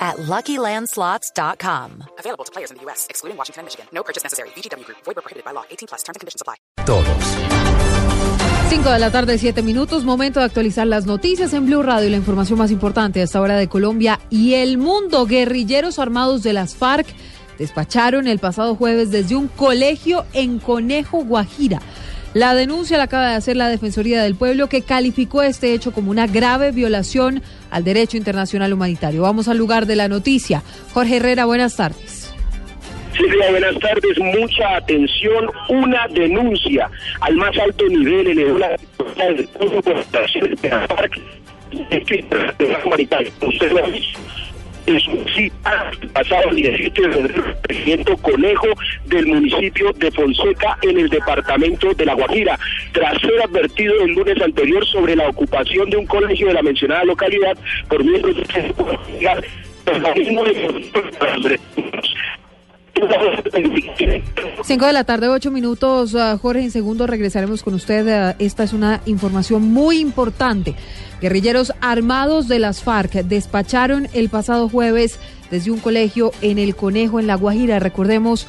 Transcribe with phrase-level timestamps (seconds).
[0.00, 2.04] at LuckyLandSlots.com.
[2.18, 3.86] Available to players in the U.S., excluding Washington and Michigan.
[3.92, 4.48] No purchase necessary.
[4.56, 4.98] VGW Group.
[5.04, 5.64] Void where prohibited by law.
[5.70, 6.02] 18 plus.
[6.02, 6.56] Terms and conditions apply.
[6.86, 7.60] Todos.
[8.70, 10.04] 5 de la tarde, 7 minutos.
[10.04, 13.40] Momento de actualizar las noticias en Blue Radio y la información más importante a esta
[13.40, 15.26] hora de Colombia y el mundo.
[15.26, 17.06] Guerrilleros armados de las FARC
[17.58, 21.82] despacharon el pasado jueves desde un colegio en Conejo, Guajira.
[22.32, 26.12] La denuncia la acaba de hacer la Defensoría del Pueblo que calificó este hecho como
[26.12, 29.22] una grave violación al derecho internacional humanitario.
[29.22, 30.62] Vamos al lugar de la noticia.
[30.94, 32.32] Jorge Herrera, buenas tardes.
[33.16, 34.16] Silvia, buenas tardes.
[34.18, 35.50] Mucha atención.
[35.70, 36.88] Una denuncia
[37.20, 38.78] al más alto nivel elevó la de la.
[43.42, 44.20] Usted lo ha visto
[44.86, 48.68] en su cita pasado 17 de febrero, presidente Conejo
[49.06, 52.58] del municipio de Fonseca en el departamento de La Guajira,
[52.92, 57.04] tras ser advertido el lunes anterior sobre la ocupación de un colegio de la mencionada
[57.04, 57.56] localidad
[57.88, 58.44] por miembros de
[64.64, 66.14] Cinco de la tarde, ocho minutos.
[66.14, 68.06] Uh, Jorge, en segundo regresaremos con usted.
[68.06, 70.74] Uh, esta es una información muy importante.
[71.20, 75.18] Guerrilleros armados de las FARC despacharon el pasado jueves
[75.50, 77.78] desde un colegio en El Conejo, en La Guajira.
[77.78, 78.46] Recordemos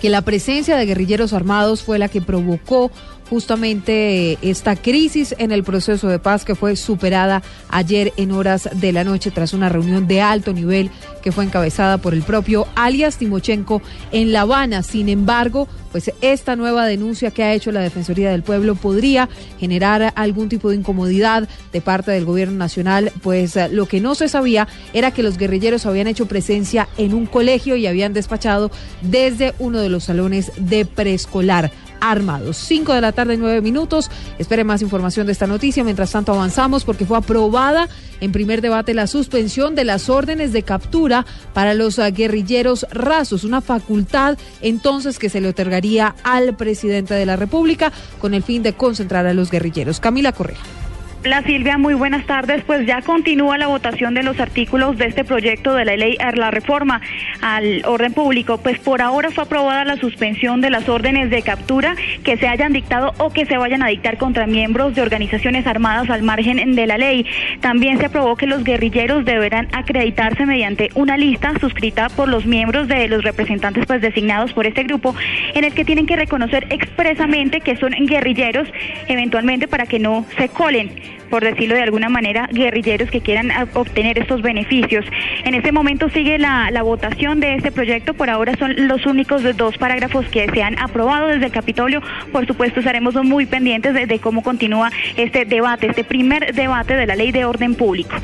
[0.00, 2.90] que la presencia de guerrilleros armados fue la que provocó
[3.30, 8.92] justamente esta crisis en el proceso de paz que fue superada ayer en horas de
[8.92, 10.90] la noche tras una reunión de alto nivel
[11.22, 14.82] que fue encabezada por el propio alias Timochenko en La Habana.
[14.82, 20.12] Sin embargo, pues esta nueva denuncia que ha hecho la Defensoría del Pueblo podría generar
[20.16, 24.68] algún tipo de incomodidad de parte del gobierno nacional, pues lo que no se sabía
[24.92, 28.70] era que los guerrilleros habían hecho presencia en un colegio y habían despachado
[29.02, 31.70] desde uno de los salones de preescolar
[32.00, 32.56] armados.
[32.56, 34.10] 5 de la tarde, 9 minutos.
[34.38, 35.84] Espere más información de esta noticia.
[35.84, 37.88] Mientras tanto, avanzamos porque fue aprobada
[38.20, 43.44] en primer debate la suspensión de las órdenes de captura para los ah, guerrilleros rasos,
[43.44, 48.62] una facultad entonces que se le otorgaría al presidente de la República con el fin
[48.62, 50.00] de concentrar a los guerrilleros.
[50.00, 50.77] Camila Correa.
[51.24, 52.62] Hola Silvia, muy buenas tardes.
[52.62, 56.52] Pues ya continúa la votación de los artículos de este proyecto de la ley, la
[56.52, 57.00] reforma
[57.42, 58.58] al orden público.
[58.58, 62.72] Pues por ahora fue aprobada la suspensión de las órdenes de captura que se hayan
[62.72, 66.86] dictado o que se vayan a dictar contra miembros de organizaciones armadas al margen de
[66.86, 67.26] la ley.
[67.60, 72.86] También se aprobó que los guerrilleros deberán acreditarse mediante una lista suscrita por los miembros
[72.86, 75.16] de los representantes pues designados por este grupo
[75.54, 78.68] en el que tienen que reconocer expresamente que son guerrilleros
[79.08, 84.18] eventualmente para que no se colen por decirlo de alguna manera, guerrilleros que quieran obtener
[84.18, 85.04] estos beneficios.
[85.44, 88.14] En este momento sigue la, votación de este proyecto.
[88.14, 92.00] Por ahora son los únicos dos parágrafos que se han aprobado desde el Capitolio.
[92.32, 97.16] Por supuesto, estaremos muy pendientes de, cómo continúa este debate, este primer debate de la
[97.16, 98.14] Ley de Orden Público.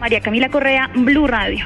[0.00, 1.64] María Camila Correa, Blue Radio.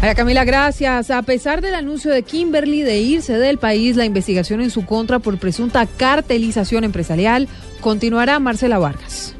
[0.00, 1.10] María Camila, gracias.
[1.10, 5.20] A pesar del anuncio de Kimberly de irse del país, la investigación en su contra
[5.20, 7.48] por presunta cartelización empresarial
[7.80, 8.38] continuará.
[8.40, 9.35] Marcela Vargas.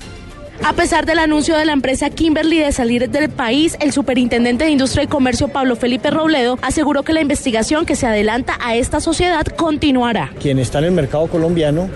[0.65, 4.71] A pesar del anuncio de la empresa Kimberly de salir del país, el superintendente de
[4.71, 9.01] Industria y Comercio Pablo Felipe Robledo aseguró que la investigación que se adelanta a esta
[9.01, 10.33] sociedad continuará.
[10.41, 11.89] Quien está en el mercado colombiano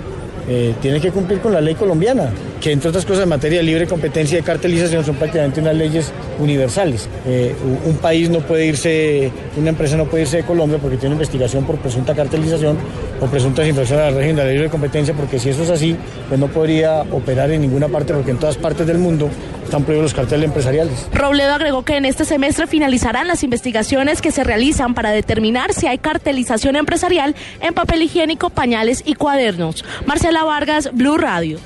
[0.48, 3.64] eh, tiene que cumplir con la ley colombiana, que entre otras cosas en materia de
[3.64, 7.08] libre competencia y cartelización son prácticamente unas leyes universales.
[7.26, 7.54] Eh,
[7.84, 11.64] un país no puede irse, una empresa no puede irse de Colombia porque tiene investigación
[11.64, 12.76] por presunta cartelización
[13.20, 15.96] o presuntas infracciones al régimen de la libre competencia, porque si eso es así,
[16.28, 19.30] pues no podría operar en ninguna parte porque en todas partes del mundo
[19.64, 21.06] están prohibidos los carteles empresariales.
[21.12, 25.86] Robledo agregó que en este semestre finalizarán las investigaciones que se realizan para determinar si
[25.86, 29.84] hay cartelización empresarial en papel higiénico, pañales y cuadernos.
[30.06, 31.58] Marcela Vargas, Blue Radio.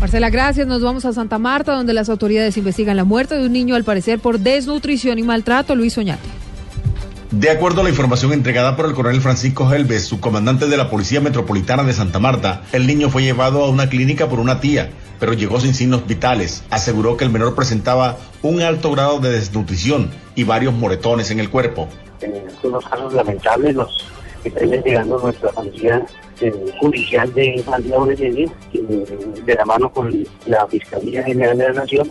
[0.00, 0.66] Marcela, gracias.
[0.66, 3.84] Nos vamos a Santa Marta, donde las autoridades investigan la muerte de un niño, al
[3.84, 5.74] parecer, por desnutrición y maltrato.
[5.74, 6.26] Luis Oñate.
[7.30, 10.88] De acuerdo a la información entregada por el coronel Francisco Helves, su comandante de la
[10.88, 14.90] Policía Metropolitana de Santa Marta, el niño fue llevado a una clínica por una tía,
[15.20, 16.64] pero llegó sin signos vitales.
[16.70, 21.50] Aseguró que el menor presentaba un alto grado de desnutrición y varios moretones en el
[21.50, 21.88] cuerpo.
[22.22, 24.08] En unos casos lamentables los
[24.42, 26.04] que está investigando nuestra policía
[26.40, 32.10] eh, judicial de Santiago de la mano con la Fiscalía General de la Nación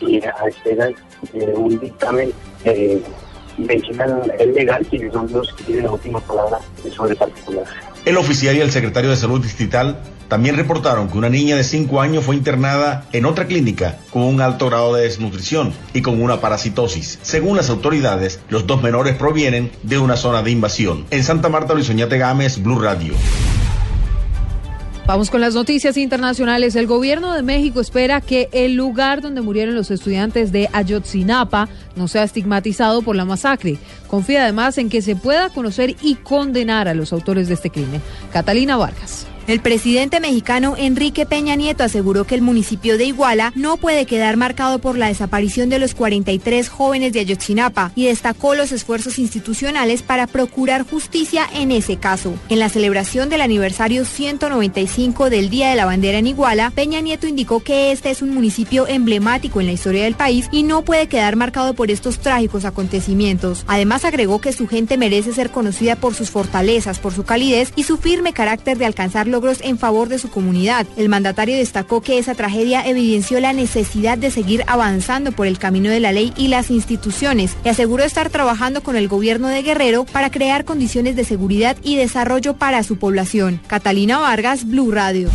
[0.00, 0.90] y a espera
[1.32, 2.32] de un dictamen
[2.64, 3.02] eh,
[3.58, 6.58] mencionan el legal, quienes son los que tienen la última palabra
[6.94, 7.64] sobre particular.
[8.04, 12.00] El oficial y el secretario de Salud Distrital también reportaron que una niña de 5
[12.00, 16.40] años fue internada en otra clínica con un alto grado de desnutrición y con una
[16.40, 17.18] parasitosis.
[17.22, 21.06] Según las autoridades, los dos menores provienen de una zona de invasión.
[21.10, 23.14] En Santa Marta, Luis Oñate Gámez, Blue Radio.
[25.08, 26.76] Vamos con las noticias internacionales.
[26.76, 31.66] El gobierno de México espera que el lugar donde murieron los estudiantes de Ayotzinapa
[31.96, 33.78] no sea estigmatizado por la masacre.
[34.06, 38.02] Confía además en que se pueda conocer y condenar a los autores de este crimen.
[38.34, 39.26] Catalina Vargas.
[39.48, 44.36] El presidente mexicano Enrique Peña Nieto aseguró que el municipio de Iguala no puede quedar
[44.36, 50.02] marcado por la desaparición de los 43 jóvenes de Ayotzinapa y destacó los esfuerzos institucionales
[50.02, 52.34] para procurar justicia en ese caso.
[52.50, 57.26] En la celebración del aniversario 195 del Día de la Bandera en Iguala, Peña Nieto
[57.26, 61.06] indicó que este es un municipio emblemático en la historia del país y no puede
[61.06, 63.64] quedar marcado por estos trágicos acontecimientos.
[63.66, 67.84] Además agregó que su gente merece ser conocida por sus fortalezas, por su calidez y
[67.84, 70.84] su firme carácter de alcanzar logros en favor de su comunidad.
[70.96, 75.90] El mandatario destacó que esa tragedia evidenció la necesidad de seguir avanzando por el camino
[75.90, 80.04] de la ley y las instituciones y aseguró estar trabajando con el gobierno de Guerrero
[80.06, 83.60] para crear condiciones de seguridad y desarrollo para su población.
[83.68, 85.30] Catalina Vargas, Blue Radio.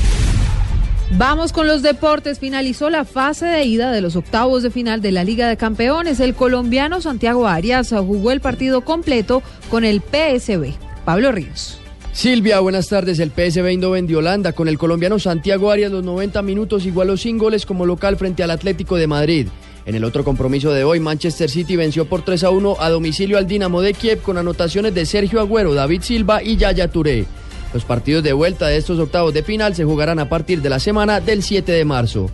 [1.18, 2.40] Vamos con los deportes.
[2.40, 6.20] Finalizó la fase de ida de los octavos de final de la Liga de Campeones.
[6.20, 10.74] El colombiano Santiago Arias jugó el partido completo con el PSB.
[11.06, 11.80] Pablo Ríos.
[12.13, 13.18] Silvia, buenas tardes.
[13.18, 17.39] El PSV Eindhoven de Holanda con el colombiano Santiago Arias los 90 minutos igualó sin
[17.39, 19.48] goles como local frente al Atlético de Madrid.
[19.88, 23.39] En el otro compromiso de hoy, Manchester City venció por 3 a 1 a domicilio
[23.39, 27.25] al Dinamo de Kiev con anotaciones de Sergio Agüero, David Silva y Yaya Touré.
[27.74, 30.80] Los partidos de vuelta de estos octavos de final se jugarán a partir de la
[30.80, 32.30] semana del 7 de marzo.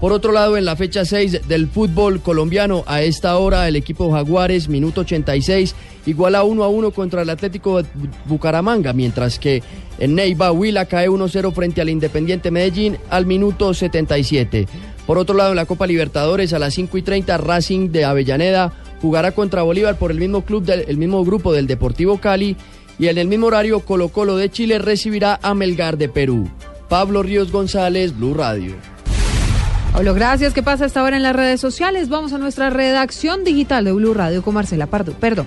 [0.00, 4.12] Por otro lado, en la fecha 6 del fútbol colombiano, a esta hora el equipo
[4.12, 5.74] Jaguares, minuto 86,
[6.06, 7.88] iguala 1 a 1 contra el Atlético de
[8.26, 9.62] Bucaramanga, mientras que
[9.98, 14.66] en Neiva Huila cae 1-0 frente al Independiente Medellín al minuto 77.
[15.06, 18.72] Por otro lado, en la Copa Libertadores, a las 5 y 30, Racing de Avellaneda
[19.00, 22.56] jugará contra Bolívar por el mismo club del el mismo grupo del Deportivo Cali
[22.98, 26.48] y en el mismo horario Colo Colo de Chile recibirá a Melgar de Perú.
[26.88, 28.93] Pablo Ríos González, Blue Radio.
[29.94, 30.52] Pablo, gracias.
[30.52, 32.08] ¿Qué pasa hasta ahora en las redes sociales?
[32.08, 35.12] Vamos a nuestra redacción digital de Blue Radio con Marcela Pardo.
[35.12, 35.46] Perdón.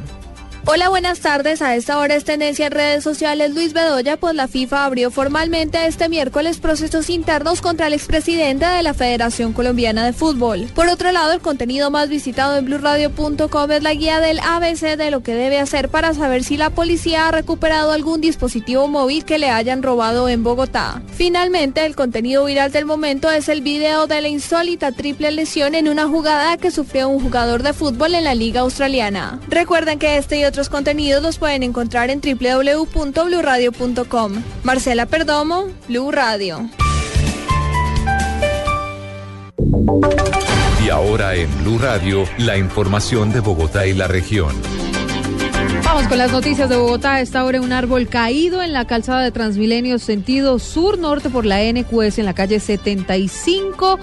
[0.70, 1.62] Hola, buenas tardes.
[1.62, 5.88] A esta hora es tendencia en redes sociales Luis Bedoya, pues la FIFA abrió formalmente
[5.88, 10.68] este miércoles procesos internos contra el expresidente de la Federación Colombiana de Fútbol.
[10.76, 15.10] Por otro lado, el contenido más visitado en blurradio.com es la guía del ABC de
[15.10, 19.40] lo que debe hacer para saber si la policía ha recuperado algún dispositivo móvil que
[19.40, 21.02] le hayan robado en Bogotá.
[21.14, 25.88] Finalmente, el contenido viral del momento es el video de la insólita triple lesión en
[25.88, 29.40] una jugada que sufrió un jugador de fútbol en la Liga Australiana.
[29.48, 34.44] Recuerden que este y otros contenidos los pueden encontrar en www.bluradio.com.
[34.64, 36.68] Marcela Perdomo, Blue Radio.
[40.84, 44.56] Y ahora en Blue Radio, la información de Bogotá y la región.
[45.88, 47.14] Vamos con las noticias de Bogotá.
[47.14, 51.64] A esta hora un árbol caído en la calzada de Transmilenio sentido sur-norte por la
[51.64, 53.98] NQS en la calle 75.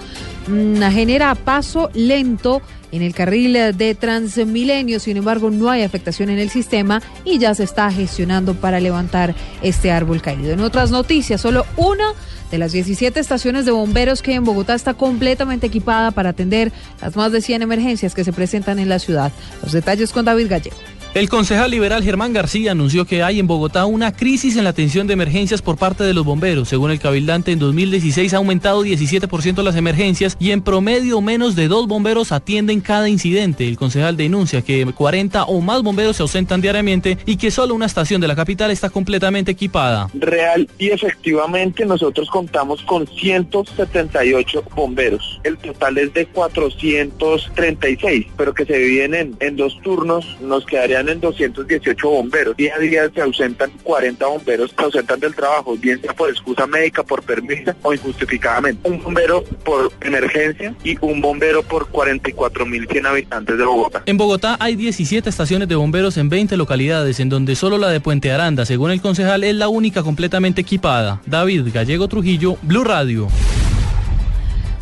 [0.47, 4.99] Mm, genera paso lento en el carril de Transmilenio.
[4.99, 9.35] Sin embargo, no hay afectación en el sistema y ya se está gestionando para levantar
[9.61, 10.53] este árbol caído.
[10.53, 12.13] En otras noticias, solo una
[12.49, 17.15] de las 17 estaciones de bomberos que en Bogotá está completamente equipada para atender las
[17.15, 19.31] más de 100 emergencias que se presentan en la ciudad.
[19.61, 20.94] Los detalles con David Gallego.
[21.15, 25.07] El concejal liberal Germán García anunció que hay en Bogotá una crisis en la atención
[25.07, 26.67] de emergencias por parte de los bomberos.
[26.67, 31.69] Según el cabildante, en 2016 ha aumentado 17% las emergencias y en promedio menos de
[31.69, 33.65] dos bomberos atienden cada incidente.
[33.65, 37.85] El concejal denuncia que 40 o más bomberos se ausentan diariamente y que solo una
[37.85, 40.09] estación de la capital está completamente equipada.
[40.15, 45.39] Real y efectivamente nosotros contamos con 178 bomberos.
[45.45, 50.25] El total es de 436, pero que se dividen en, en dos turnos.
[50.41, 52.57] Nos quedarían en 218 bomberos.
[52.57, 56.67] Día a día se ausentan 40 bomberos, se ausentan del trabajo, bien sea por excusa
[56.67, 58.89] médica, por permiso o injustificadamente.
[58.89, 64.03] Un bombero por emergencia y un bombero por 44.100 habitantes de Bogotá.
[64.05, 67.99] En Bogotá hay 17 estaciones de bomberos en 20 localidades, en donde solo la de
[67.99, 71.21] Puente Aranda, según el concejal, es la única completamente equipada.
[71.25, 73.27] David Gallego Trujillo, Blue Radio.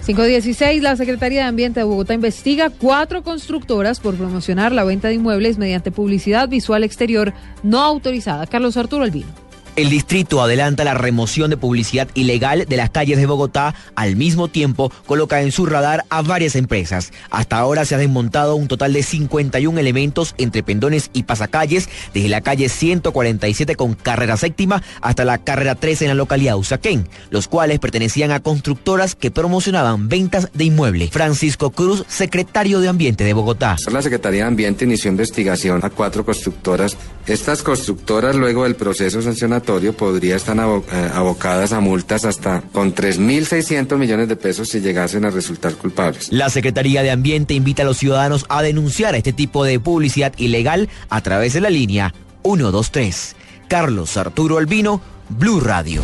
[0.05, 5.13] 516, la Secretaría de Ambiente de Bogotá investiga cuatro constructoras por promocionar la venta de
[5.13, 7.33] inmuebles mediante publicidad visual exterior
[7.63, 8.45] no autorizada.
[8.45, 9.42] Carlos Arturo Albino.
[9.75, 14.47] El distrito adelanta la remoción de publicidad ilegal de las calles de Bogotá, al mismo
[14.47, 17.11] tiempo coloca en su radar a varias empresas.
[17.31, 22.29] Hasta ahora se ha desmontado un total de 51 elementos entre pendones y pasacalles, desde
[22.29, 27.47] la calle 147 con carrera séptima hasta la carrera 13 en la localidad Usaquén, los
[27.47, 31.09] cuales pertenecían a constructoras que promocionaban ventas de inmuebles.
[31.09, 33.77] Francisco Cruz, secretario de Ambiente de Bogotá.
[33.91, 36.95] La Secretaría de Ambiente inició investigación a cuatro constructoras.
[37.25, 43.97] Estas constructoras, luego del proceso sancionatorio, podría estar eh, abocadas a multas hasta con 3.600
[43.97, 46.31] millones de pesos si llegasen a resultar culpables.
[46.31, 50.89] La Secretaría de Ambiente invita a los ciudadanos a denunciar este tipo de publicidad ilegal
[51.09, 53.35] a través de la línea 123.
[53.67, 56.01] Carlos Arturo Albino, Blue Radio.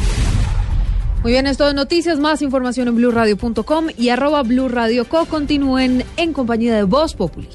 [1.22, 5.26] Muy bien, esto de noticias, más información en blueradio.com y arroba Blue Radio Co.
[5.26, 7.50] Continúen en compañía de Voz Populi.